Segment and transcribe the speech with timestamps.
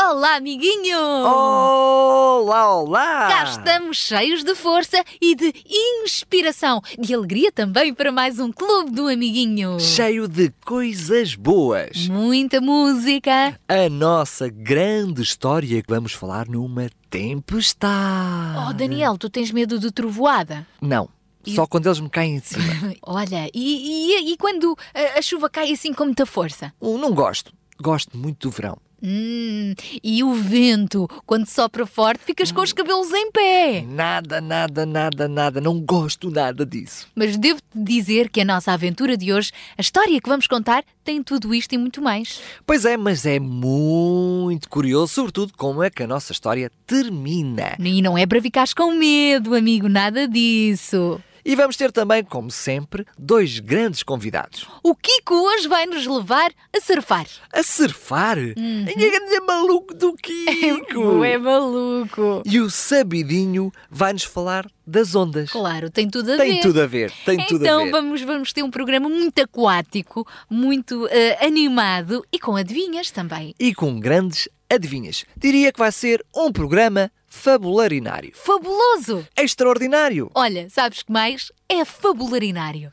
[0.00, 0.98] Olá, amiguinho!
[0.98, 3.28] Olá, olá!
[3.28, 5.54] Cá estamos cheios de força e de
[6.02, 9.78] inspiração, de alegria também para mais um Clube do Amiguinho.
[9.78, 12.08] Cheio de coisas boas.
[12.08, 13.58] Muita música.
[13.68, 18.68] A nossa grande história que vamos falar numa tempestade.
[18.68, 20.66] Oh, Daniel, tu tens medo de trovoada?
[20.82, 21.08] Não,
[21.46, 22.64] só quando eles me caem em cima.
[23.00, 26.72] Olha, e, e- e quando a, a chuva cai assim com muita força?
[26.82, 27.52] Não gosto.
[27.80, 28.76] Gosto muito do verão.
[29.06, 33.84] Hum, e o vento, quando sopra forte, ficas com os cabelos em pé.
[33.86, 35.60] Nada, nada, nada, nada.
[35.60, 37.06] Não gosto nada disso.
[37.14, 41.22] Mas devo-te dizer que a nossa aventura de hoje, a história que vamos contar, tem
[41.22, 42.40] tudo isto e muito mais.
[42.64, 47.76] Pois é, mas é muito curioso, sobretudo, como é que a nossa história termina.
[47.78, 51.20] E não é para ficares com medo, amigo, nada disso.
[51.44, 54.66] E vamos ter também, como sempre, dois grandes convidados.
[54.82, 57.26] O Kiko hoje vai nos levar a surfar.
[57.52, 58.38] A surfar?
[58.38, 58.86] Uhum.
[58.88, 61.22] É maluco do Kiko!
[61.22, 62.42] É maluco.
[62.46, 65.50] E o Sabidinho vai-nos falar das ondas.
[65.50, 66.60] Claro, tem tudo a Tem ver.
[66.60, 67.90] tudo a ver, tem tudo a Então ver.
[67.90, 73.54] vamos, vamos ter um programa muito aquático, muito eh, animado e com adivinhas também.
[73.58, 75.24] E com grandes adivinhas.
[75.36, 78.30] Diria que vai ser um programa fabularinário.
[78.32, 79.26] Fabuloso!
[79.36, 80.30] Extraordinário!
[80.34, 81.50] Olha, sabes que mais?
[81.68, 82.92] É fabularinário.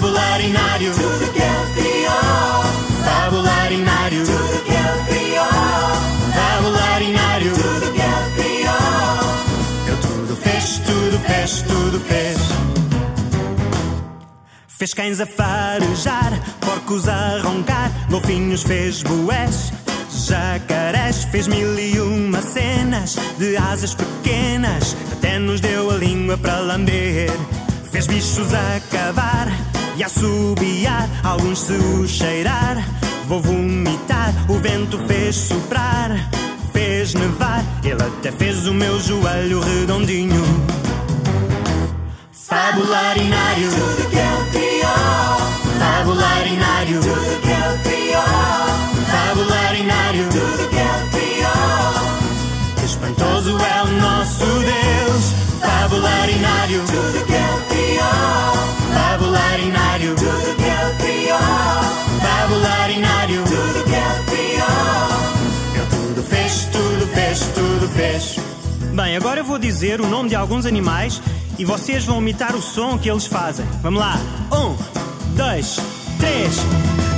[0.00, 0.92] Fabularinário.
[0.94, 2.64] Tudo que ele criou.
[3.04, 4.24] Fabularinário.
[4.24, 5.44] Tudo que ele criou.
[6.32, 7.52] Fabularinário.
[7.52, 9.88] Tudo que ele criou.
[9.88, 12.38] Ele tudo fez, tudo fez, tudo fez.
[14.68, 19.70] Fez cães a farejar, porcos a roncar, golfinhos fez boés,
[20.08, 26.58] jacarés fez mil e uma cenas de asas pequenas, até nos deu a língua para
[26.60, 27.30] lamber.
[27.92, 29.69] Fez bichos a cavar
[30.00, 32.82] e a assobiar, alguns se o cheirar.
[33.28, 36.10] Vou vomitar, o vento fez soprar,
[36.72, 40.42] fez nevar, ele até fez o meu joelho redondinho.
[42.32, 43.70] Fabularinário.
[43.70, 45.36] Tudo que ele criou.
[45.78, 47.00] Fabularinário.
[47.00, 48.24] Tudo que ele criou.
[49.06, 50.28] Fabularinário.
[50.30, 52.84] Tudo que ele criou.
[52.84, 55.34] Espantoso é o nosso Deus.
[55.60, 56.82] Fabularinário.
[56.86, 57.29] Tudo que.
[60.10, 60.14] Fabularinário.
[60.16, 60.24] Tudo
[60.58, 61.38] ele criou.
[62.20, 63.44] Fabularinário.
[63.44, 63.84] Tudo ele
[64.26, 64.70] criou.
[65.74, 68.36] Ele tudo fez, tudo fez, tudo fez.
[68.92, 71.22] Bem, agora eu vou dizer o nome de alguns animais
[71.58, 73.64] e vocês vão imitar o som que eles fazem.
[73.82, 74.18] Vamos lá.
[74.52, 74.76] Um,
[75.36, 75.76] dois,
[76.18, 76.58] três.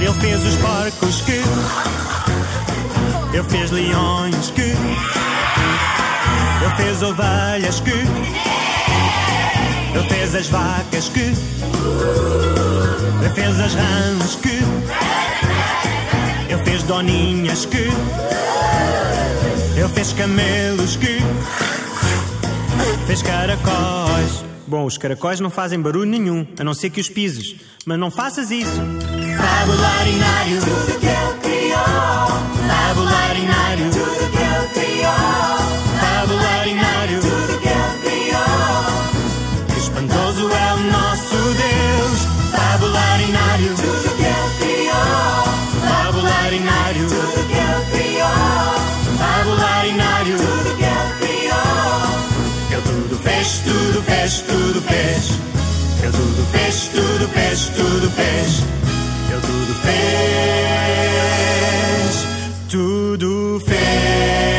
[0.00, 1.40] Ele fez os porcos que.
[3.32, 4.60] Ele fez leões que.
[6.60, 8.61] Ele fez ovelhas que.
[9.94, 11.20] Ele fez as vacas que.
[13.20, 14.58] Ele fez as rãs que.
[16.52, 17.88] Ele fez doninhas que.
[19.76, 21.18] Ele fez camelos que.
[23.06, 24.44] Fez caracóis.
[24.66, 27.56] Bom, os caracóis não fazem barulho nenhum, a não ser que os pises.
[27.84, 28.80] Mas não faças isso.
[29.36, 30.60] Fabularinário.
[30.60, 31.61] Tudo que ele
[53.58, 55.30] tudo fez, tudo fez.
[56.02, 58.62] Ele tudo fez, tudo fez, tudo fez.
[59.30, 60.02] Ele tudo fez,
[62.68, 64.51] tudo fez,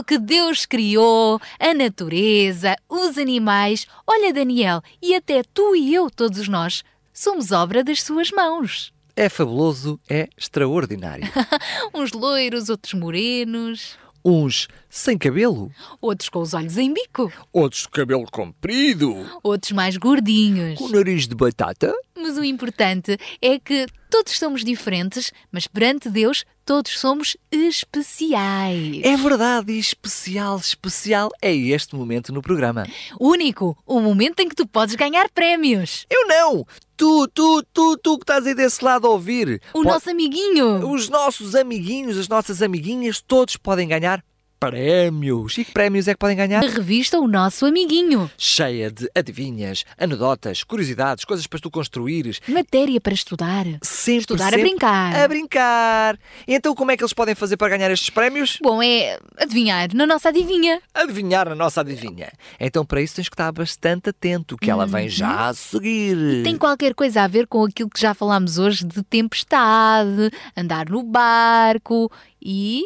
[0.00, 3.86] Tudo que Deus criou, a natureza, os animais.
[4.06, 6.82] Olha, Daniel, e até tu e eu, todos nós,
[7.12, 8.94] somos obra das suas mãos.
[9.14, 11.28] É fabuloso, é extraordinário.
[11.94, 15.70] Uns loiros, outros morenos, Uns sem cabelo,
[16.00, 20.78] outros com os olhos em bico, outros de cabelo comprido, outros mais gordinhos.
[20.78, 21.92] com nariz de batata.
[22.16, 29.00] Mas o importante é que todos somos diferentes, mas perante Deus todos somos especiais.
[29.02, 32.86] É verdade, especial, especial é este momento no programa.
[33.18, 36.04] Único, o momento em que tu podes ganhar prémios.
[36.10, 36.66] Eu não!
[37.00, 39.58] Tu, tu, tu, tu que estás aí desse lado a ouvir.
[39.72, 40.86] O Po- nosso amiguinho.
[40.92, 44.22] Os nossos amiguinhos, as nossas amiguinhas, todos podem ganhar
[44.60, 45.56] prémios.
[45.56, 46.62] E que prémios é que podem ganhar?
[46.62, 48.30] A revista O Nosso Amiguinho.
[48.36, 52.40] Cheia de adivinhas, anedotas, curiosidades, coisas para tu construires.
[52.46, 53.64] Matéria para estudar.
[53.82, 55.16] Sempre, Estudar a sempre brincar.
[55.16, 56.18] A brincar.
[56.46, 58.58] Então como é que eles podem fazer para ganhar estes prémios?
[58.62, 60.82] Bom, é adivinhar na nossa adivinha.
[60.92, 62.30] Adivinhar a nossa adivinha.
[62.60, 66.16] Então para isso tens que estar bastante atento, que ela vem já a seguir.
[66.16, 66.42] Uhum.
[66.42, 71.02] Tem qualquer coisa a ver com aquilo que já falámos hoje de tempestade, andar no
[71.02, 72.84] barco e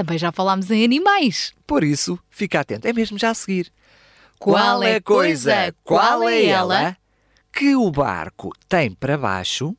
[0.00, 1.52] também já falámos em animais.
[1.66, 2.88] Por isso, fica atento.
[2.88, 3.70] É mesmo já a seguir.
[4.38, 6.96] Qual é a coisa, qual é ela?
[7.52, 9.76] que o barco tem para baixo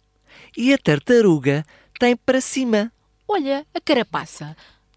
[0.56, 1.66] e a tartaruga
[1.98, 2.92] tem para cima?
[3.28, 4.56] Olha, a carapaça.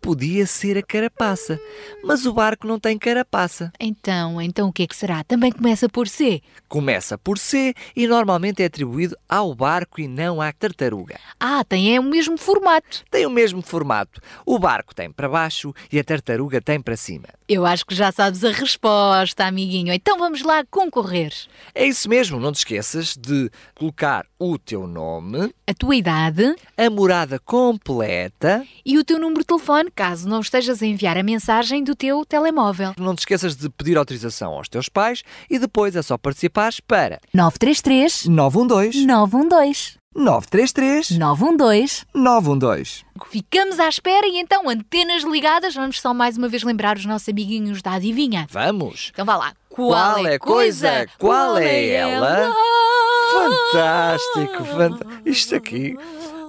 [0.09, 1.59] Podia ser a carapaça,
[2.05, 3.73] mas o barco não tem carapaça.
[3.81, 5.25] Então, então o que é que será?
[5.25, 6.43] Também começa por C.
[6.69, 11.19] Começa por C e normalmente é atribuído ao barco e não à tartaruga.
[11.41, 13.03] Ah, tem é o mesmo formato.
[13.11, 14.21] Tem o mesmo formato.
[14.45, 17.29] O barco tem para baixo e a tartaruga tem para cima.
[17.49, 19.91] Eu acho que já sabes a resposta, amiguinho.
[19.93, 21.33] Então vamos lá concorrer.
[21.75, 26.91] É isso mesmo, não te esqueças de colocar o teu nome, A tua idade a
[26.91, 28.67] morada completa.
[28.85, 32.25] e o teu número de telefone, caso não estejas a enviar a mensagem do teu
[32.25, 32.93] telemóvel.
[32.99, 37.19] Não te esqueças de pedir autorização aos teus pais e depois é só participares para
[37.33, 43.05] 933 912 912 933 912 912.
[43.31, 47.29] Ficamos à espera e então, antenas ligadas, vamos só mais uma vez lembrar os nossos
[47.29, 48.47] amiguinhos da adivinha.
[48.51, 49.11] Vamos!
[49.13, 49.53] Então vá lá.
[49.69, 51.07] Qual é coisa?
[51.19, 52.53] Qual é ela?
[53.33, 54.65] Fantástico!
[54.65, 55.97] fant- Isto aqui.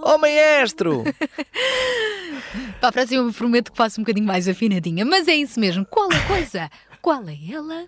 [0.03, 1.03] Oh, maestro!
[2.79, 5.85] Para a próxima eu prometo que faço um bocadinho mais afinadinha, mas é isso mesmo.
[5.85, 6.69] Qual é coisa?
[7.01, 7.85] Qual é ela?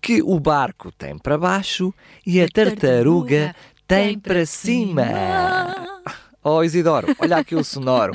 [0.00, 1.92] Que o barco tem para baixo
[2.26, 3.54] e a tartaruga
[3.86, 5.04] tem para cima.
[6.42, 8.14] Oh, Isidoro, olha aqui o sonoro.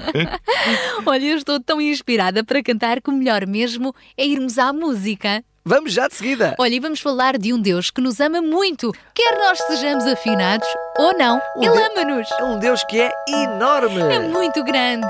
[1.06, 5.44] Olha, eu estou tão inspirada para cantar que o melhor mesmo é irmos à música.
[5.64, 6.56] Vamos já de seguida.
[6.58, 10.68] Olha, e vamos falar de um Deus que nos ama muito, quer nós sejamos afinados
[10.98, 11.40] ou não.
[11.56, 12.28] Um Ele ama-nos.
[12.32, 14.02] É um Deus que é enorme.
[14.02, 15.06] É muito grande.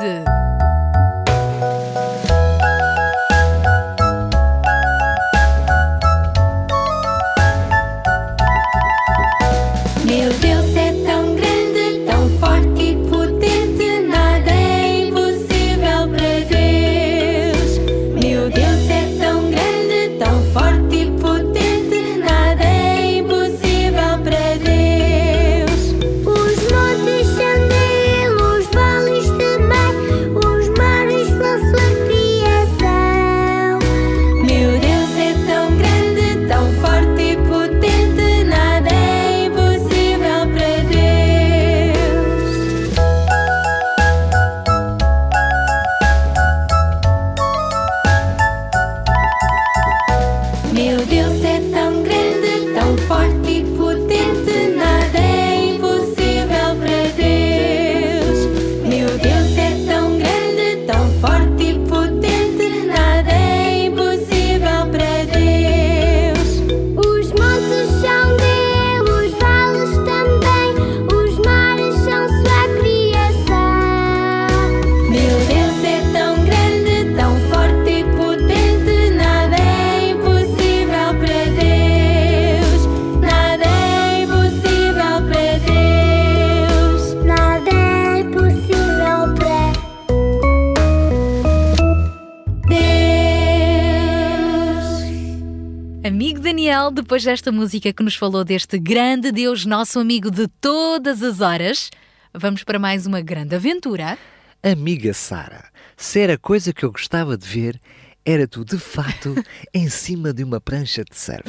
[97.06, 101.92] Depois desta música que nos falou deste grande Deus, nosso amigo de todas as horas,
[102.34, 104.18] vamos para mais uma grande aventura.
[104.64, 107.80] Amiga Sara, se era coisa que eu gostava de ver,
[108.26, 109.36] era tu de fato
[109.72, 111.44] em cima de uma prancha de surf.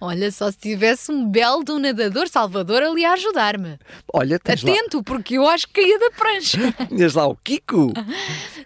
[0.00, 3.78] Olha, só se tivesse um belo de um nadador Salvador ali a ajudar-me.
[4.12, 6.58] Olha, tens lá, Atento, porque eu acho que caía da prancha.
[6.90, 7.92] tinhas lá o Kiko,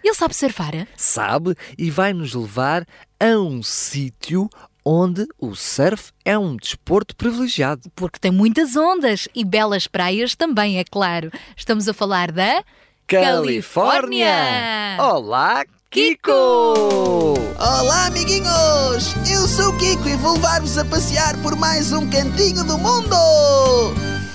[0.03, 0.87] Ele sabe surfar?
[0.97, 2.87] sabe, e vai nos levar
[3.19, 4.49] a um sítio
[4.85, 7.89] onde o surf é um desporto privilegiado.
[7.95, 11.31] Porque tem muitas ondas e belas praias também, é claro.
[11.55, 12.63] Estamos a falar da
[13.07, 14.97] Califórnia!
[14.99, 17.33] Olá, Kiko!
[17.59, 19.13] Olá, amiguinhos!
[19.29, 24.12] Eu sou o Kiko e vou levar-vos a passear por mais um cantinho do mundo!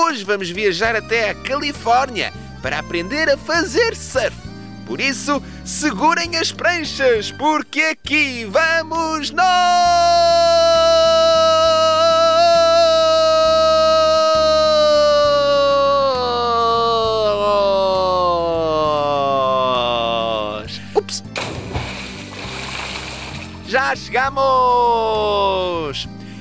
[0.00, 4.36] Hoje vamos viajar até a Califórnia para aprender a fazer surf.
[4.86, 9.44] Por isso, segurem as pranchas, porque aqui vamos nós!
[20.94, 21.24] Ups!
[23.66, 25.58] Já chegamos!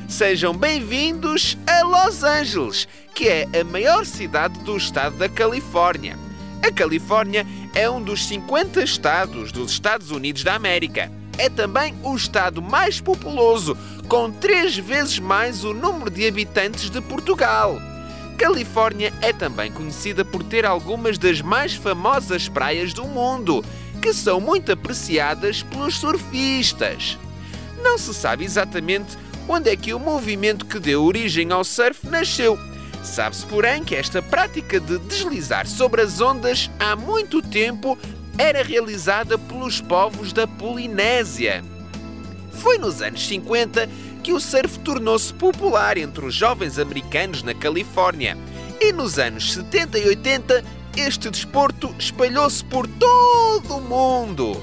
[0.08, 6.16] Sejam bem-vindos a Los Angeles, que é a maior cidade do estado da Califórnia.
[6.62, 11.12] A Califórnia é um dos 50 estados dos Estados Unidos da América.
[11.36, 13.76] É também o estado mais populoso,
[14.08, 17.80] com três vezes mais o número de habitantes de Portugal.
[18.38, 23.66] Califórnia é também conhecida por ter algumas das mais famosas praias do mundo,
[24.00, 27.18] que são muito apreciadas pelos surfistas.
[27.82, 32.60] Não se sabe exatamente onde é que o movimento que deu origem ao surf nasceu.
[33.04, 37.98] Sabe-se, porém, que esta prática de deslizar sobre as ondas há muito tempo
[38.38, 41.64] era realizada pelos povos da Polinésia.
[42.52, 43.90] Foi nos anos 50
[44.24, 48.38] que o surf tornou-se popular entre os jovens americanos na Califórnia.
[48.80, 50.64] E nos anos 70 e 80,
[50.98, 54.62] este desporto espalhou-se por todo o mundo.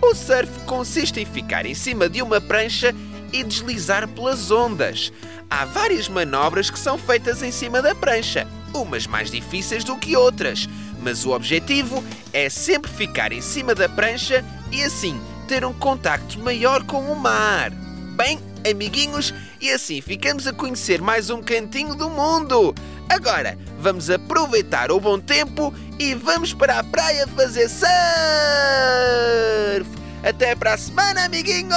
[0.00, 2.94] O surf consiste em ficar em cima de uma prancha
[3.32, 5.12] e deslizar pelas ondas.
[5.48, 10.16] Há várias manobras que são feitas em cima da prancha, umas mais difíceis do que
[10.16, 10.68] outras,
[11.00, 16.40] mas o objetivo é sempre ficar em cima da prancha e assim ter um contacto
[16.40, 17.70] maior com o mar.
[18.16, 22.74] Bem, amiguinhos, e assim ficamos a conhecer mais um cantinho do mundo.
[23.08, 27.86] Agora, vamos aproveitar o bom tempo e vamos para a praia fazer surf.
[30.24, 31.76] Até para a semana, amiguinhos!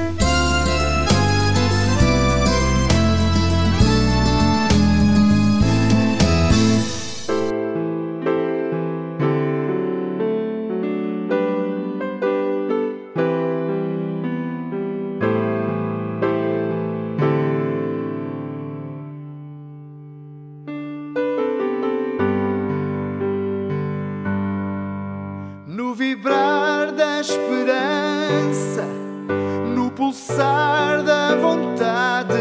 [30.31, 32.35] No pulsar da vontade,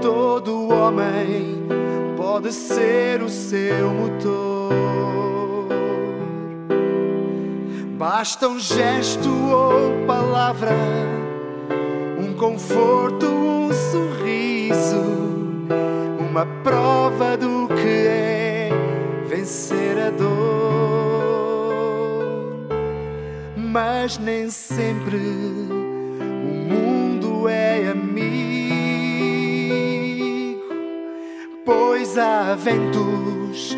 [0.00, 1.66] todo homem
[2.16, 5.68] pode ser o seu motor.
[7.98, 10.76] Basta um gesto ou palavra,
[12.18, 15.02] um conforto, um sorriso,
[16.18, 18.70] uma prova do que é
[19.28, 20.32] vencer a dor.
[23.56, 25.61] Mas nem sempre
[32.12, 33.76] pois há ventos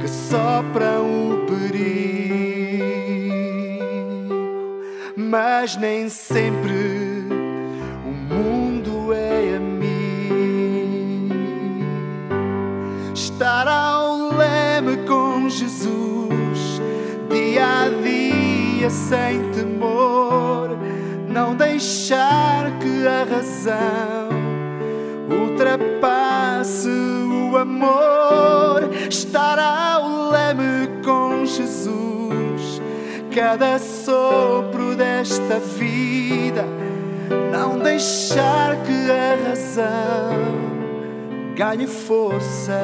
[0.00, 2.74] que sopram o perigo,
[5.16, 7.24] mas nem sempre
[8.04, 11.34] o mundo é amigo.
[13.14, 16.82] Estar ao leme com Jesus,
[17.30, 20.76] dia a dia sem temor,
[21.28, 24.21] não deixar que a razão
[27.52, 28.90] o amor.
[29.08, 32.80] Estar ao leme com Jesus,
[33.34, 36.64] cada sopro desta vida,
[37.50, 40.32] não deixar que a razão
[41.54, 42.80] ganhe força.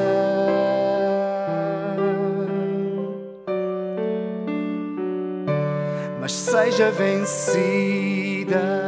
[6.21, 8.78] Mas seja vencida.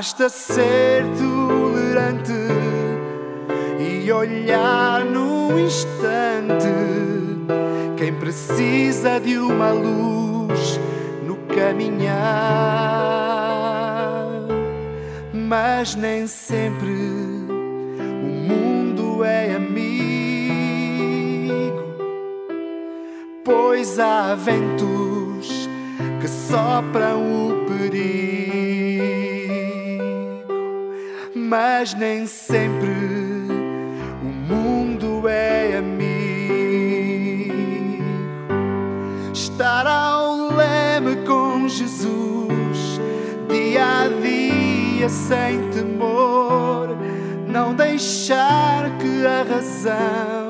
[0.00, 2.32] Basta ser tolerante
[3.78, 6.72] e olhar no instante.
[7.98, 10.80] Quem precisa de uma luz
[11.22, 12.16] no caminhar.
[15.34, 19.84] Mas nem sempre o mundo é amigo,
[23.44, 25.68] pois há ventos
[26.22, 28.39] que sopram o perigo,
[31.80, 32.90] mas nem sempre
[34.22, 37.54] o mundo é amigo.
[39.32, 43.00] Estar ao leme com Jesus,
[43.48, 46.94] dia a dia sem temor,
[47.46, 50.48] não deixar que a razão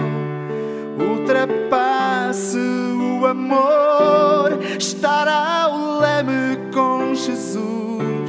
[0.99, 4.59] ultrapasse o amor.
[4.77, 8.20] Estar ao leme com Jesus,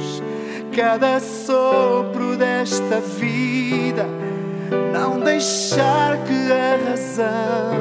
[0.74, 4.06] cada sopro desta vida,
[4.92, 7.76] não deixar que a razão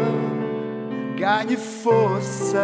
[1.17, 2.59] ganhe força.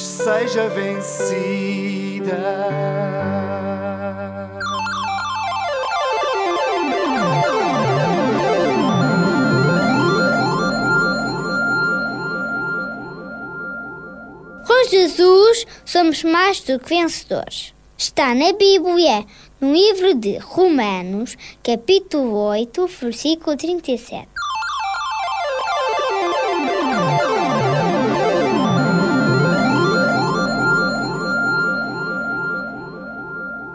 [0.00, 2.36] mas seja vencida.
[14.90, 17.72] Jesus somos mais do que vencedores.
[17.96, 19.24] Está na Bíblia,
[19.60, 24.26] no livro de Romanos, capítulo 8, versículo 37.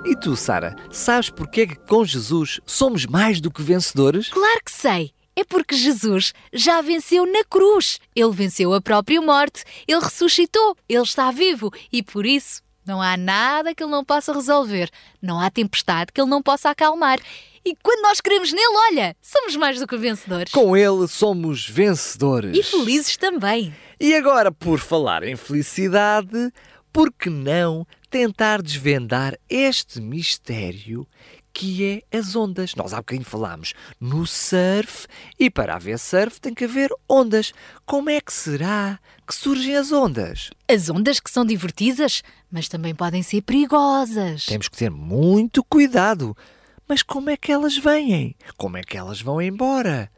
[0.06, 4.28] E tu, Sara, sabes porque é que com Jesus somos mais do que vencedores?
[4.30, 5.14] Claro que sei!
[5.36, 8.00] É porque Jesus já venceu na cruz.
[8.15, 9.63] Ele venceu a própria morte.
[9.88, 10.78] Ele ressuscitou.
[10.88, 11.71] Ele está vivo.
[11.91, 14.89] E por isso não há nada que ele não possa resolver.
[15.21, 17.19] Não há tempestade que ele não possa acalmar.
[17.65, 20.54] E quando nós queremos nele, olha, somos mais do que vencedores.
[20.54, 22.56] Com ele somos vencedores.
[22.56, 23.76] E felizes também.
[24.00, 26.52] E agora, por falar em felicidade,
[26.93, 31.08] por que não tentar desvendar este mistério
[31.56, 32.76] que é as ondas?
[32.76, 35.08] Nós há bocadinho falámos no surf
[35.39, 37.54] e para haver surf tem que haver ondas.
[37.86, 40.50] Como é que será que surgem as ondas?
[40.68, 44.46] As ondas que são divertidas, mas também podem ser perigosas.
[44.48, 46.36] Temos que ter muito cuidado.
[46.88, 48.36] Mas como é que elas vêm?
[48.58, 50.12] Como é que elas vão embora?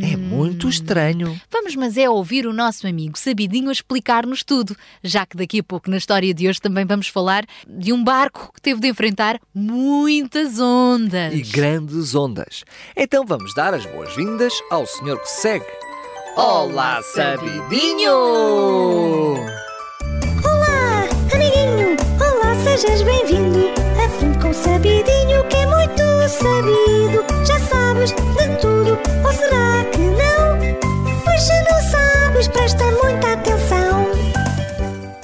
[0.00, 1.40] É muito estranho.
[1.50, 5.62] Vamos, mas é ouvir o nosso amigo Sabidinho a explicar-nos tudo, já que daqui a
[5.62, 9.40] pouco na história de hoje também vamos falar de um barco que teve de enfrentar
[9.52, 11.34] muitas ondas.
[11.34, 12.64] E grandes ondas.
[12.96, 15.66] Então vamos dar as boas-vindas ao senhor que segue.
[16.36, 18.12] Olá, Sabidinho!
[20.44, 21.96] Olá, amiguinho!
[22.20, 23.72] Olá, sejas bem-vindo!
[24.04, 27.24] Aprende com o Sabidinho que é muito sabido.
[27.44, 27.58] Já
[27.98, 30.58] sabes de tudo, ou será que não?
[31.24, 34.06] Pois se não sabes, presta muita atenção.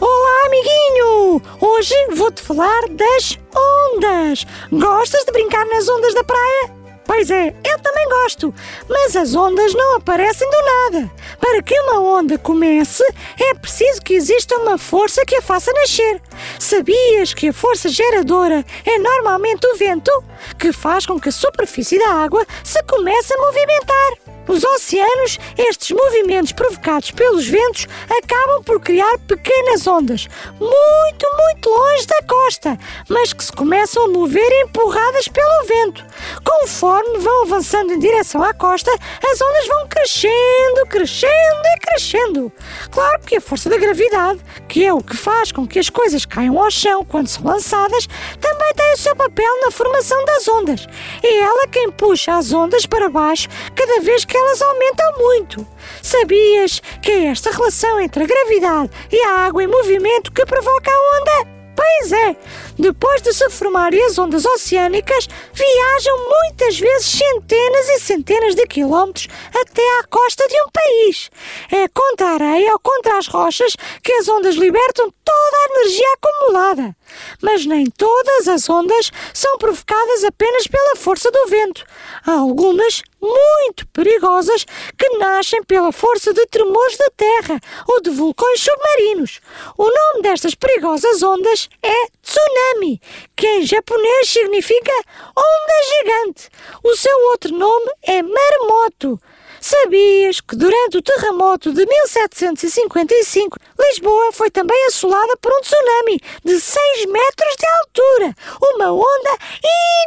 [0.01, 1.43] Olá, amiguinho!
[1.61, 4.47] Hoje vou-te falar das ondas.
[4.73, 6.84] Gostas de brincar nas ondas da praia?
[7.07, 8.55] Pois é, eu também gosto,
[8.89, 11.11] mas as ondas não aparecem do nada.
[11.39, 13.05] Para que uma onda comece,
[13.39, 16.21] é preciso que exista uma força que a faça nascer.
[16.59, 20.11] Sabias que a força geradora é normalmente o vento,
[20.59, 24.24] que faz com que a superfície da água se comece a movimentar?
[24.47, 30.29] Nos oceanos, estes movimentos provocados pelos ventos acabam por criar pequenas ondas,
[30.61, 32.79] muito, muito longe da costa,
[33.09, 36.05] mas que se começam a mover empurradas pelo vento.
[36.45, 42.53] Conforme vão avançando em direção à costa, as ondas vão crescendo, crescendo e crescendo.
[42.91, 46.27] Claro que a força da gravidade, que é o que faz com que as coisas
[46.27, 48.07] caiam ao chão quando são lançadas,
[48.41, 50.87] também tem o seu papel na formação das ondas.
[51.23, 55.67] É ela quem puxa as ondas para baixo cada vez que elas aumentam muito.
[56.03, 60.91] Sabias que é esta relação entre a gravidade e a água em movimento que provoca
[60.91, 61.55] a onda?
[61.77, 62.37] Pois é,
[62.79, 69.29] depois de se formarem as ondas oceânicas, viajam muitas vezes centenas e centenas de quilómetros
[69.53, 71.31] até à costa de um país.
[71.73, 76.07] É contra a areia ou contra as rochas que as ondas libertam toda a energia
[76.15, 76.97] acumulada.
[77.43, 81.85] Mas nem todas as ondas são provocadas apenas pela força do vento.
[82.27, 84.67] Há algumas muito perigosas
[84.99, 89.41] que nascem pela força de tremores da terra ou de vulcões submarinos.
[89.79, 93.01] O nome destas perigosas ondas é tsunami,
[93.35, 94.93] que em japonês significa
[95.37, 96.49] onda gigante.
[96.83, 99.19] O seu outro nome é maremoto.
[99.67, 106.61] Sabias que durante o terremoto de 1755, Lisboa foi também assolada por um tsunami de
[106.61, 109.39] 6 metros de altura, uma onda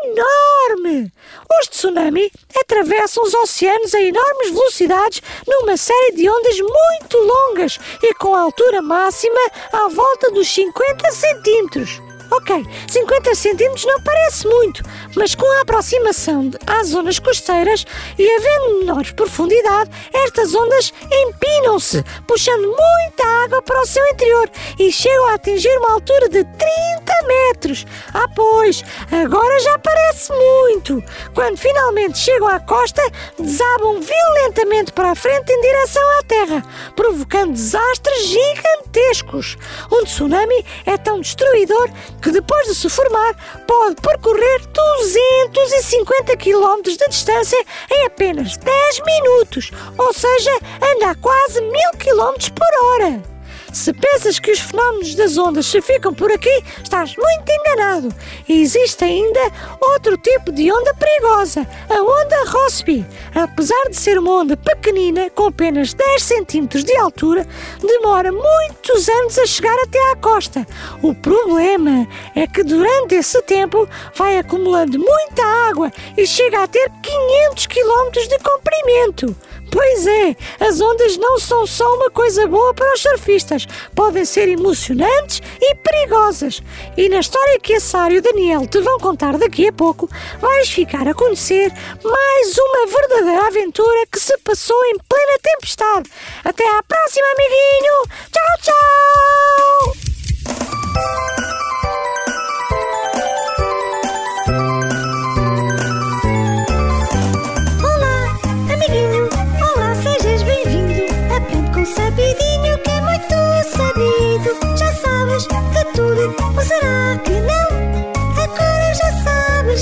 [0.06, 1.12] enorme.
[1.60, 8.14] Os tsunamis atravessam os oceanos a enormes velocidades numa série de ondas muito longas e
[8.14, 9.42] com altura máxima
[9.74, 12.07] à volta dos 50 centímetros.
[12.30, 14.84] Ok, 50 centímetros não parece muito,
[15.16, 17.86] mas com a aproximação às zonas costeiras
[18.18, 24.92] e havendo menor profundidade, estas ondas empinam-se, puxando muita água para o seu interior e
[24.92, 27.86] chegam a atingir uma altura de 30 metros.
[28.14, 31.04] Ah, pois, agora já parece muito.
[31.34, 33.02] Quando finalmente chegam à costa,
[33.40, 36.64] desabam violentamente para a frente em direção à terra,
[36.96, 39.58] provocando desastres gigantescos.
[39.92, 41.90] Um tsunami é tão destruidor
[42.28, 47.58] que depois de se formar pode percorrer 250 km de distância
[47.90, 50.52] em apenas 10 minutos, ou seja,
[50.94, 53.37] anda a quase 1000 km por hora.
[53.78, 58.10] Se pensas que os fenómenos das ondas se ficam por aqui, estás muito enganado.
[58.50, 59.40] Existe ainda
[59.80, 63.06] outro tipo de onda perigosa, a onda Rossby.
[63.36, 67.48] Apesar de ser uma onda pequenina, com apenas 10 centímetros de altura,
[67.80, 70.66] demora muitos anos a chegar até à costa.
[71.04, 76.90] O problema é que durante esse tempo vai acumulando muita água e chega a ter
[77.04, 79.36] 500 quilómetros de comprimento.
[79.72, 84.48] Pois é, as ondas não são só uma coisa boa para os surfistas, podem ser
[84.48, 86.62] emocionantes e perigosas.
[86.96, 90.10] E na história que a Sara e o Daniel te vão contar daqui a pouco,
[90.40, 91.72] vais ficar a conhecer
[92.04, 96.10] mais uma verdadeira aventura que se passou em plena tempestade.
[96.44, 98.04] Até à próxima, amiguinho!
[98.32, 99.98] Tchau, tchau!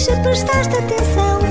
[0.05, 1.44] Se prestaste atenção.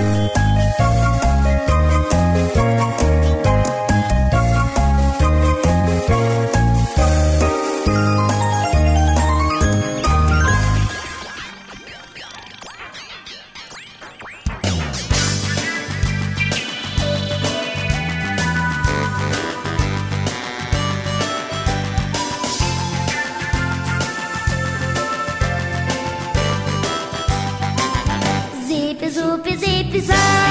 [30.04, 30.43] inside.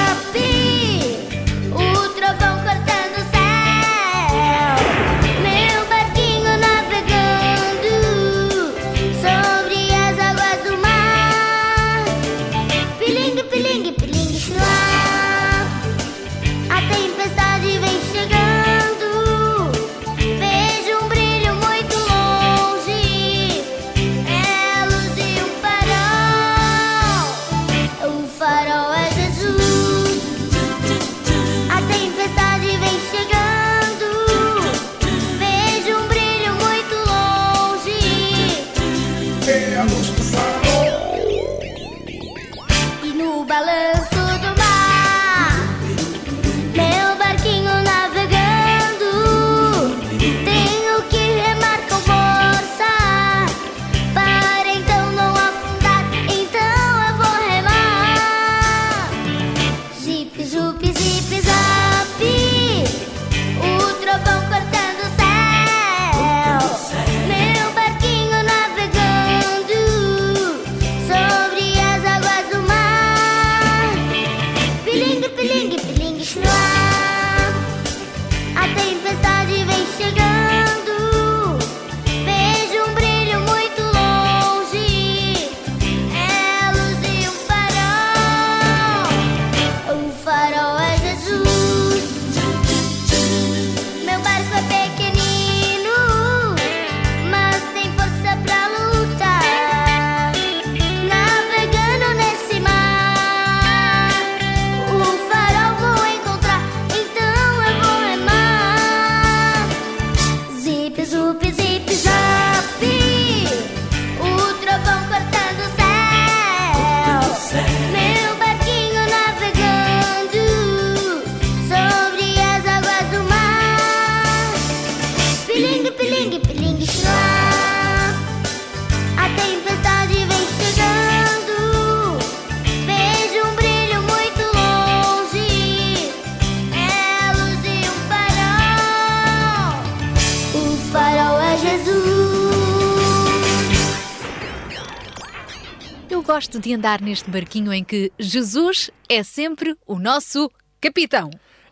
[146.43, 150.51] Gosto de andar neste barquinho em que Jesus é sempre o nosso
[150.81, 151.29] capitão.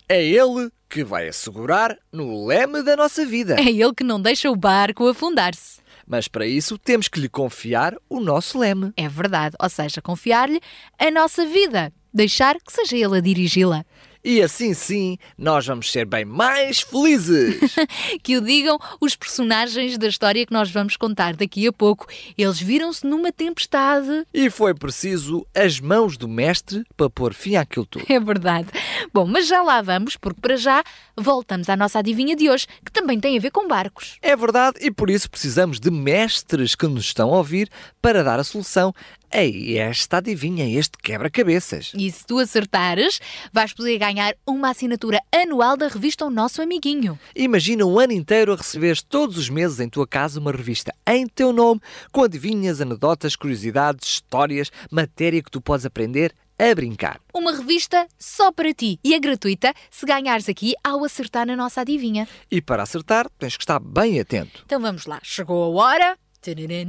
[0.08, 3.60] É Ele que vai assegurar no leme da nossa vida.
[3.60, 5.82] É ele que não deixa o barco afundar-se.
[6.08, 8.94] Mas para isso temos que lhe confiar o nosso leme.
[8.96, 10.62] É verdade, ou seja, confiar-lhe
[10.98, 13.86] a nossa vida, deixar que seja ele a dirigi-la.
[14.24, 17.76] E assim sim, nós vamos ser bem mais felizes.
[18.22, 22.08] que o digam os personagens da história que nós vamos contar daqui a pouco.
[22.38, 24.26] Eles viram-se numa tempestade.
[24.34, 28.06] e foi preciso as mãos do mestre para pôr fim àquilo tudo.
[28.08, 28.68] É verdade.
[29.14, 30.84] Bom, mas já lá vamos, porque para já
[31.18, 34.18] voltamos à nossa adivinha de hoje, que também tem a ver com barcos.
[34.22, 37.70] É verdade, e por isso precisamos de mestres que nos estão a ouvir
[38.02, 38.94] para dar a solução
[39.34, 41.92] a esta adivinha, este quebra-cabeças.
[41.96, 43.20] E se tu acertares,
[43.52, 47.18] vais poder ganhar uma assinatura anual da revista O Nosso Amiguinho.
[47.36, 51.26] Imagina um ano inteiro a receberes todos os meses em tua casa uma revista em
[51.28, 57.20] teu nome, com adivinhas, anedotas, curiosidades, histórias, matéria que tu podes aprender a brincar.
[57.34, 61.82] Uma revista só para ti e é gratuita se ganhares aqui ao acertar na nossa
[61.82, 62.28] adivinha.
[62.52, 64.62] E para acertar, tens que estar bem atento.
[64.66, 66.18] Então vamos lá, chegou a hora.
[66.42, 66.86] Tararã.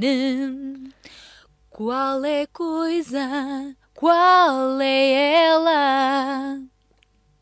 [1.73, 3.75] Qual é coisa?
[3.95, 6.61] Qual é ela?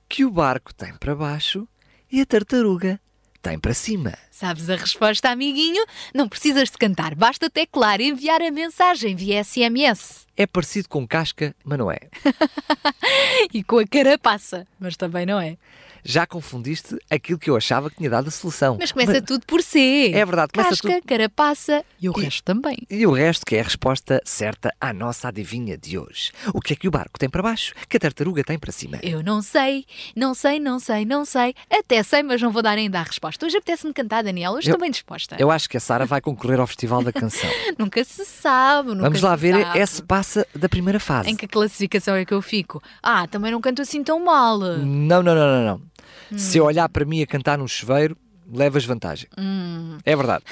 [0.08, 1.68] Que o barco tem para baixo
[2.10, 2.98] e a tartaruga
[3.42, 4.18] tem para cima.
[4.32, 5.86] Sabes a resposta, amiguinho?
[6.14, 10.26] Não precisas de cantar, basta teclar e enviar a mensagem via SMS.
[10.38, 12.00] É parecido com casca, mas não é.
[13.54, 15.58] E com a carapaça, mas também não é.
[16.04, 18.78] Já confundiste aquilo que eu achava que tinha dado a solução.
[18.80, 20.12] Mas começa tudo por C.
[20.14, 22.78] É verdade, começa Casca, tudo- carapaça e o resto também.
[22.90, 26.32] E o resto que é a resposta certa à nossa adivinha de hoje.
[26.54, 28.98] O que é que o barco tem para baixo, que a tartaruga tem para cima?
[29.04, 29.86] Eu não sei,
[30.16, 31.54] não sei, não sei, não sei.
[31.70, 33.46] Até sei, mas não vou dar ainda a resposta.
[33.46, 34.54] Hoje apetece-me cantar, Daniel.
[34.54, 35.36] Hoje Eu- estou bem disposta.
[35.40, 37.50] Eu acho que a Sara vai concorrer ao Festival da Canção.
[37.78, 38.90] Nunca se sabe.
[38.90, 39.80] Nunca Vamos lá se ver sabe.
[39.80, 41.30] esse passa da primeira fase.
[41.30, 42.82] Em que classificação é que eu fico?
[43.02, 44.58] Ah, também não canto assim tão mal.
[44.60, 45.82] Não, não, não, não, não.
[46.32, 46.38] Hum.
[46.38, 48.18] Se eu olhar para mim a cantar num chuveiro,
[48.52, 49.28] levas vantagem.
[49.38, 49.98] Hum.
[50.06, 50.44] É verdade.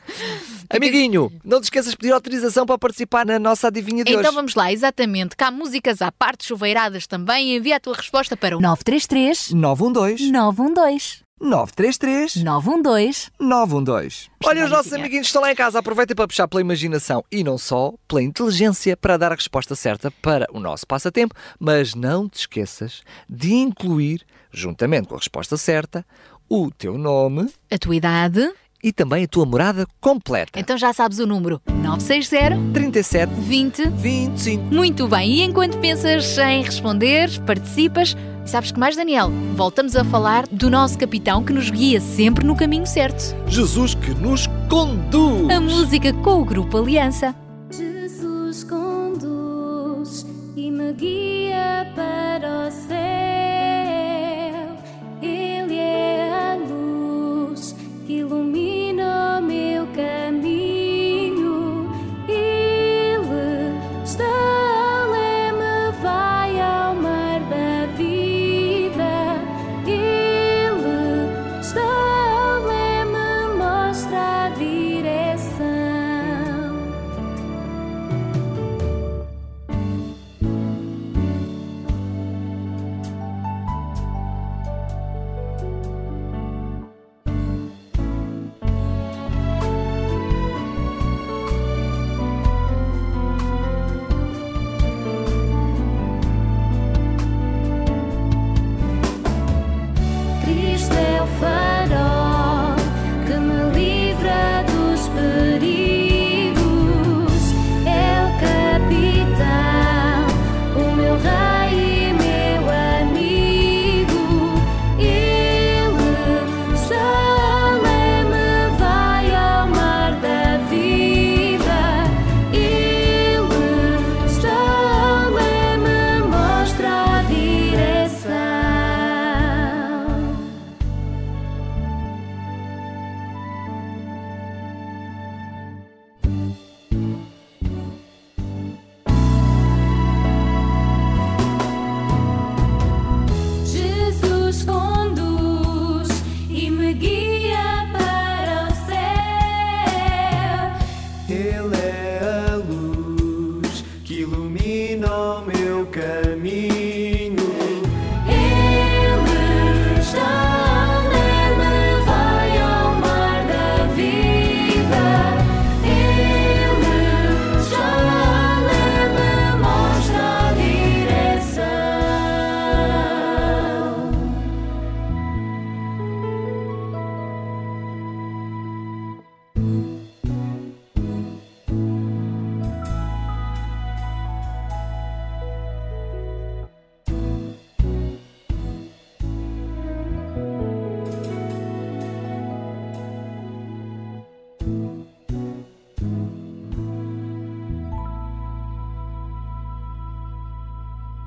[0.70, 4.34] Amiguinho, não te esqueças de pedir autorização para participar na nossa adivinha de Então hoje.
[4.34, 5.36] vamos lá, exatamente.
[5.36, 7.56] Cá músicas à parte, chuveiradas também.
[7.56, 13.30] Envia a tua resposta para o 933 912 912 933 912.
[13.38, 14.28] 912.
[14.44, 15.78] Olha, os nossos amiguinhos estão lá em casa.
[15.78, 20.10] Aproveitem para puxar pela imaginação e não só pela inteligência para dar a resposta certa
[20.22, 21.34] para o nosso passatempo.
[21.58, 24.22] Mas não te esqueças de incluir,
[24.52, 26.04] juntamente com a resposta certa,
[26.48, 28.50] o teu nome A tua idade?
[28.82, 30.58] e também a tua morada completa.
[30.58, 34.62] Então já sabes o número 960 37 20 25.
[34.72, 38.16] Muito bem, e enquanto pensas em responder, participas,
[38.48, 39.30] sabes que mais, Daniel?
[39.54, 43.36] Voltamos a falar do nosso capitão que nos guia sempre no caminho certo.
[43.46, 45.50] Jesus que nos conduz.
[45.50, 47.34] A música com o grupo Aliança.
[47.70, 53.17] Jesus conduz e me guia para o céu.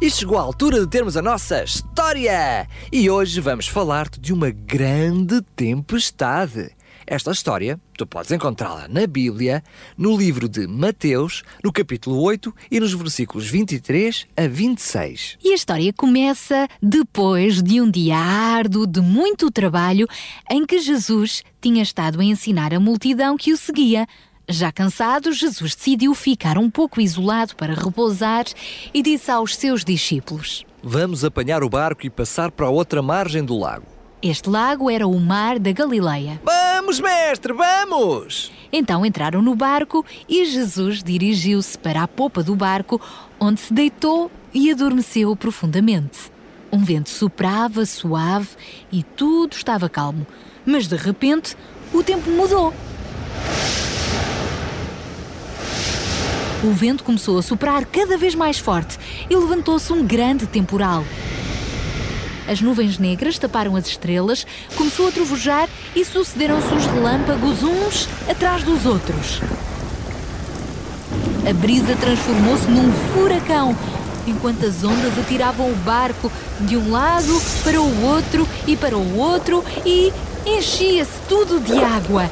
[0.01, 2.67] E chegou a altura de termos a nossa história!
[2.91, 6.71] E hoje vamos falar-te de uma grande tempestade.
[7.05, 9.63] Esta história tu podes encontrá-la na Bíblia,
[9.95, 15.37] no livro de Mateus, no capítulo 8 e nos versículos 23 a 26.
[15.43, 20.07] E a história começa depois de um dia árduo de muito trabalho
[20.49, 24.07] em que Jesus tinha estado a ensinar a multidão que o seguia.
[24.51, 28.43] Já cansado, Jesus decidiu ficar um pouco isolado para repousar
[28.93, 33.45] e disse aos seus discípulos: Vamos apanhar o barco e passar para a outra margem
[33.45, 33.85] do lago.
[34.21, 36.39] Este lago era o Mar da Galileia.
[36.43, 38.51] Vamos, mestre, vamos!
[38.73, 42.99] Então entraram no barco e Jesus dirigiu-se para a popa do barco,
[43.39, 46.29] onde se deitou e adormeceu profundamente.
[46.69, 48.49] Um vento soprava suave
[48.91, 50.27] e tudo estava calmo,
[50.65, 51.55] mas de repente
[51.93, 52.73] o tempo mudou.
[56.63, 61.03] O vento começou a soprar cada vez mais forte e levantou-se um grande temporal.
[62.47, 64.45] As nuvens negras taparam as estrelas,
[64.75, 69.41] começou a trovejar e sucederam-se os relâmpagos uns atrás dos outros.
[71.49, 73.75] A brisa transformou-se num furacão,
[74.27, 79.17] enquanto as ondas atiravam o barco de um lado para o outro e para o
[79.17, 80.13] outro e
[80.45, 82.29] enchia-se tudo de água.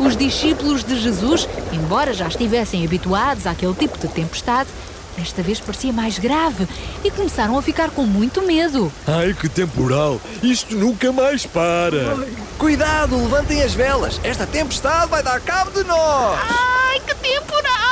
[0.00, 4.70] Os discípulos de Jesus, embora já estivessem habituados àquele tipo de tempestade,
[5.14, 6.66] desta vez parecia mais grave
[7.04, 8.90] e começaram a ficar com muito medo.
[9.06, 10.18] Ai, que temporal!
[10.42, 12.16] Isto nunca mais para!
[12.58, 14.18] Cuidado, levantem as velas!
[14.24, 16.40] Esta tempestade vai dar cabo de nós!
[16.48, 17.90] Ai, que temporal!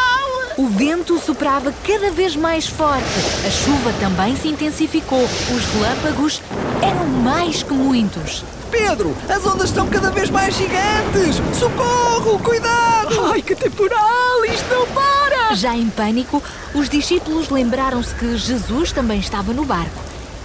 [0.57, 3.05] O vento soprava cada vez mais forte.
[3.47, 5.23] A chuva também se intensificou.
[5.23, 6.43] Os relâmpagos
[6.83, 8.43] eram mais que muitos.
[8.71, 11.37] Pedro, as ondas estão cada vez mais gigantes!
[11.59, 12.39] Socorro!
[12.39, 13.31] Cuidado!
[13.33, 14.45] Ai, que temporal!
[14.45, 15.55] Isto não para!
[15.55, 16.43] Já em pânico,
[16.75, 20.03] os discípulos lembraram-se que Jesus também estava no barco.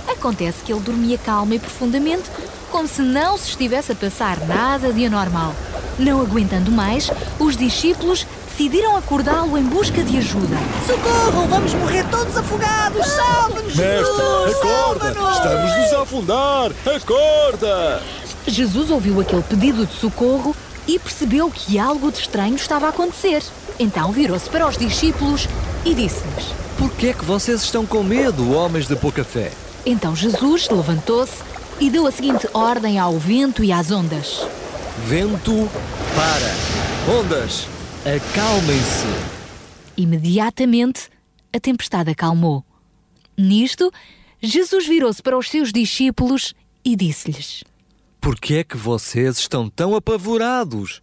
[0.08, 2.30] Acontece que ele dormia calmo e profundamente,
[2.72, 5.54] como se não se estivesse a passar nada de anormal.
[6.00, 10.56] Não aguentando mais, os discípulos decidiram acordá-lo em busca de ajuda.
[10.86, 11.48] Socorro!
[11.48, 13.06] Vamos morrer todos afogados!
[13.08, 14.56] Salve-nos, Mestre, Jesus!
[14.56, 15.14] acorda!
[15.14, 15.38] Salva-nos!
[15.38, 16.72] Estamos-nos a afundar!
[16.96, 18.04] Acorda!
[18.46, 20.56] Jesus ouviu aquele pedido de socorro
[20.88, 23.42] e percebeu que algo de estranho estava a acontecer.
[23.80, 25.48] Então virou-se para os discípulos
[25.84, 29.52] e disse-lhes: Por que é que vocês estão com medo, homens de pouca fé?
[29.84, 31.42] Então Jesus levantou-se
[31.80, 34.46] e deu a seguinte ordem ao vento e às ondas:
[35.08, 35.68] Vento,
[36.16, 37.20] para!
[37.20, 37.68] Ondas,
[38.06, 39.08] acalmem-se!
[39.96, 41.10] Imediatamente,
[41.54, 42.64] a tempestade acalmou.
[43.38, 43.92] Nisto,
[44.42, 47.64] Jesus virou-se para os seus discípulos e disse-lhes:
[48.20, 51.02] Por que é que vocês estão tão apavorados?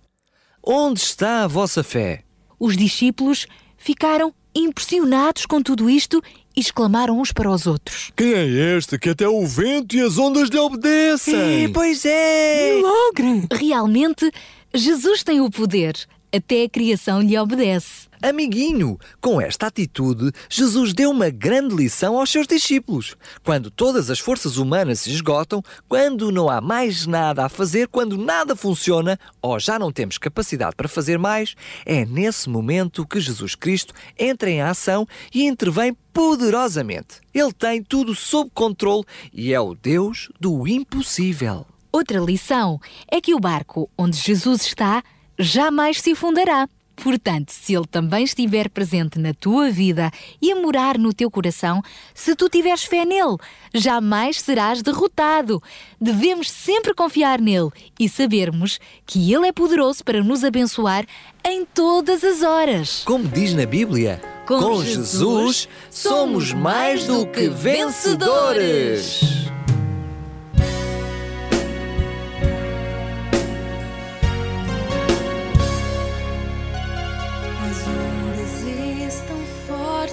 [0.62, 2.22] Onde está a vossa fé?
[2.58, 3.46] Os discípulos
[3.78, 6.22] ficaram impressionados com tudo isto
[6.54, 10.18] e exclamaram uns para os outros: Quem é este que até o vento e as
[10.18, 11.72] ondas lhe obedecem?
[11.72, 12.74] pois é!
[12.76, 13.46] Milagre!
[13.52, 14.30] Realmente,
[14.74, 15.94] Jesus tem o poder,
[16.32, 18.10] até a criação lhe obedece.
[18.22, 23.16] Amiguinho, com esta atitude, Jesus deu uma grande lição aos seus discípulos.
[23.42, 28.18] Quando todas as forças humanas se esgotam, quando não há mais nada a fazer, quando
[28.18, 31.54] nada funciona ou já não temos capacidade para fazer mais,
[31.86, 37.22] é nesse momento que Jesus Cristo entra em ação e intervém poderosamente.
[37.32, 41.64] Ele tem tudo sob controle e é o Deus do impossível.
[41.90, 42.78] Outra lição
[43.10, 45.02] é que o barco onde Jesus está
[45.40, 46.68] jamais se afundará.
[46.96, 50.10] Portanto, se ele também estiver presente na tua vida
[50.40, 51.80] e a morar no teu coração,
[52.14, 53.38] se tu tiveres fé nele,
[53.72, 55.62] jamais serás derrotado.
[55.98, 61.06] Devemos sempre confiar nele e sabermos que ele é poderoso para nos abençoar
[61.42, 63.02] em todas as horas.
[63.06, 69.22] Como diz na Bíblia, Com Jesus somos mais do que vencedores.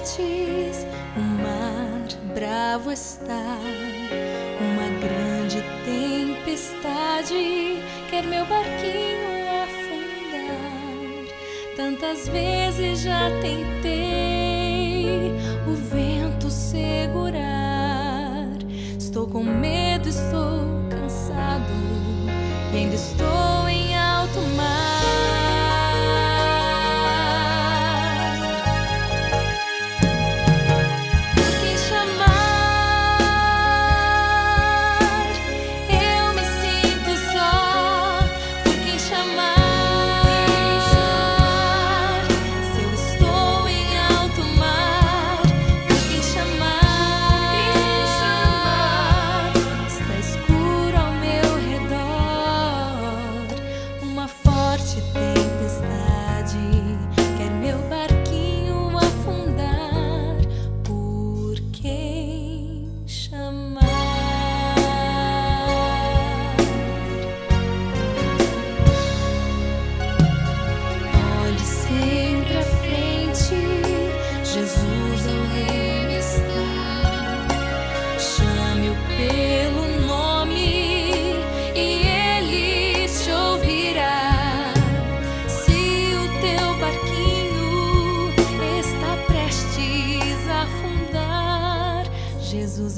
[0.08, 0.86] Fortes,
[1.16, 3.58] o mar bravo está.
[4.60, 9.28] Uma grande tempestade quer meu barquinho
[9.62, 11.26] afundar.
[11.76, 15.32] Tantas vezes já tentei
[15.66, 18.48] o vento segurar.
[18.98, 21.72] Estou com medo, estou cansado
[22.72, 24.97] e ainda estou em alto mar.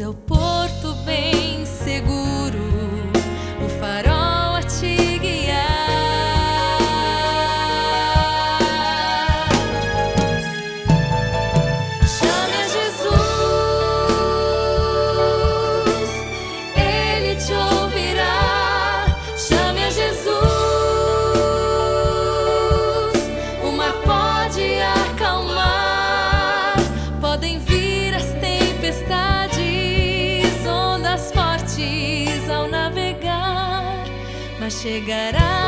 [0.01, 0.30] Jesus
[34.83, 35.60] chegará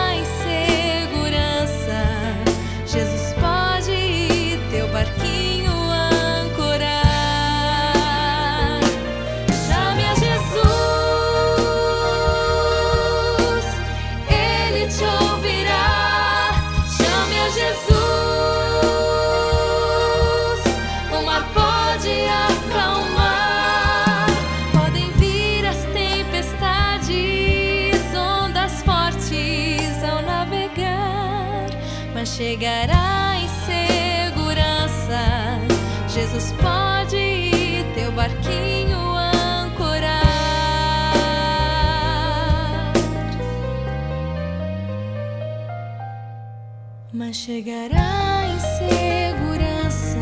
[47.32, 50.18] Chegará em segurança.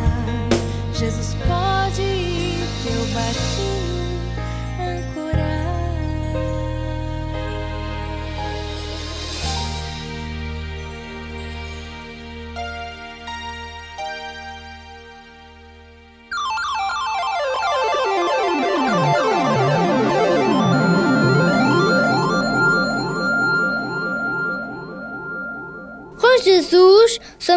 [0.95, 2.03] Jesus pode
[2.85, 3.50] teu barquinho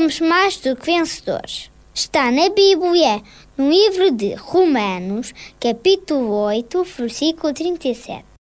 [0.04, 1.72] somos mais do que vencedores.
[1.94, 3.22] Está na Bíblia,
[3.58, 8.34] no livro de Romanos, capítulo 8, versículo 37.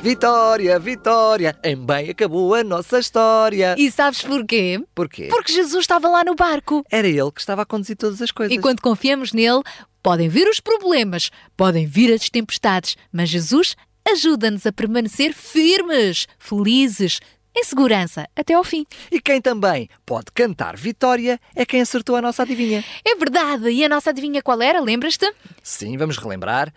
[0.00, 3.74] Vitória, vitória, em bem acabou a nossa história.
[3.76, 4.80] E sabes porquê?
[4.94, 5.26] Porquê?
[5.28, 6.84] Porque Jesus estava lá no barco.
[6.90, 8.56] Era ele que estava a conduzir todas as coisas.
[8.56, 9.60] E quando confiamos nele,
[10.02, 13.76] podem vir os problemas, podem vir as tempestades, mas Jesus
[14.10, 17.20] ajuda-nos a permanecer firmes, felizes,
[17.56, 18.86] em segurança, até ao fim.
[19.10, 22.84] E quem também pode cantar vitória é quem acertou a nossa adivinha.
[23.04, 23.68] É verdade.
[23.70, 24.80] E a nossa adivinha qual era?
[24.80, 25.30] Lembras-te?
[25.62, 26.72] Sim, vamos relembrar.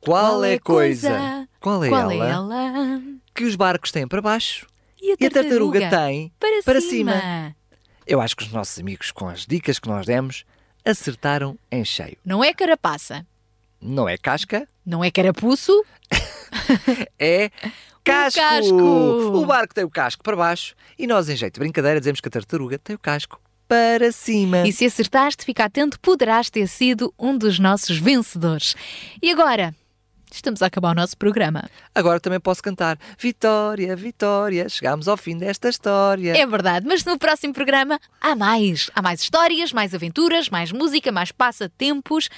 [0.00, 1.48] Qual, é a coisa?
[1.60, 2.26] Qual é Qual ela?
[2.26, 3.02] é ela?
[3.34, 4.66] Que os barcos têm para baixo
[5.00, 7.12] E a e a tartaruga tartaruga tem Para, para cima.
[7.20, 7.56] cima.
[8.06, 10.44] Eu acho que os nossos amigos, com as dicas que nós demos,
[10.84, 12.16] acertaram em cheio.
[12.24, 13.26] Não é carapaça,
[13.80, 15.84] Não é casca, não é carapuço,
[17.18, 17.50] é
[18.02, 18.40] casco.
[18.40, 18.74] casco.
[18.76, 22.28] O barco tem o casco para baixo e nós, em jeito de brincadeira, dizemos que
[22.28, 24.66] a tartaruga tem o casco para cima.
[24.66, 28.76] E se acertaste, fica atento, poderás ter sido um dos nossos vencedores.
[29.22, 29.74] E agora,
[30.36, 31.68] estamos a acabar o nosso programa.
[31.94, 36.36] Agora também posso cantar Vitória, Vitória, chegámos ao fim desta história.
[36.36, 38.90] É verdade, mas no próximo programa há mais.
[38.94, 42.28] Há mais histórias, mais aventuras, mais música, mais passatempos,